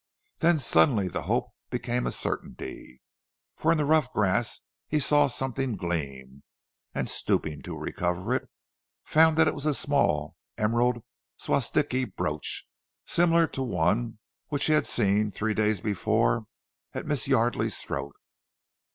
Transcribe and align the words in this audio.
Then 0.39 0.57
suddenly 0.57 1.07
the 1.07 1.21
hope 1.21 1.51
became 1.69 2.07
a 2.07 2.11
certainty, 2.11 3.01
for 3.55 3.71
in 3.71 3.77
the 3.77 3.85
rough 3.85 4.11
grass 4.11 4.61
he 4.87 4.99
saw 4.99 5.27
something 5.27 5.77
gleam, 5.77 6.41
and 6.95 7.07
stooping 7.07 7.61
to 7.61 7.77
recover 7.77 8.33
it, 8.33 8.49
found 9.03 9.37
that 9.37 9.47
it 9.47 9.53
was 9.53 9.67
a 9.67 9.75
small 9.75 10.35
enamelled 10.57 11.03
Swastiki 11.37 12.05
brooch 12.05 12.65
similar 13.05 13.45
to 13.49 13.61
one 13.61 14.17
which 14.47 14.65
he 14.65 14.73
had 14.73 14.87
seen 14.87 15.29
three 15.29 15.53
days 15.53 15.81
before 15.81 16.47
at 16.93 17.05
Miss 17.05 17.27
Yardely's 17.27 17.77
throat. 17.77 18.15